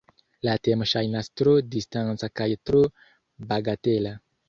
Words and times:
La 0.47 0.55
temo 0.67 0.87
ŝajnas 0.91 1.29
tro 1.43 1.53
distanca 1.77 2.33
kaj 2.43 2.51
tro 2.71 2.85
bagatela. 3.53 4.21